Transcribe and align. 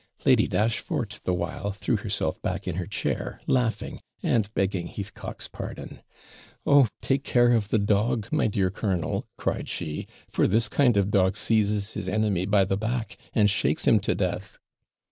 Lady 0.25 0.47
Dashfort, 0.47 1.19
the 1.25 1.33
while, 1.35 1.71
threw 1.71 1.95
herself 1.95 2.41
back 2.41 2.67
in 2.67 2.77
her 2.77 2.87
chair, 2.87 3.39
laughing, 3.45 4.01
and 4.23 4.51
begging 4.55 4.87
Heathcock's 4.87 5.47
pardon. 5.47 5.99
'Oh, 6.65 6.87
take 7.03 7.23
care 7.23 7.51
of 7.51 7.67
the 7.69 7.77
dog, 7.77 8.27
my 8.31 8.47
dear 8.47 8.71
colonel!' 8.71 9.27
cried 9.37 9.69
she; 9.69 10.07
'for 10.27 10.47
this 10.47 10.69
kind 10.69 10.97
of 10.97 11.11
dog 11.11 11.37
seizes 11.37 11.91
his 11.91 12.09
enemy 12.09 12.47
by 12.47 12.65
the 12.65 12.77
back, 12.77 13.15
and 13.33 13.47
shakes 13.47 13.85
him 13.85 13.99
to 13.99 14.15
death.' 14.15 14.57